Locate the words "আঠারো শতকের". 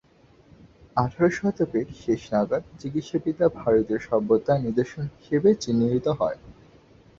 0.97-1.87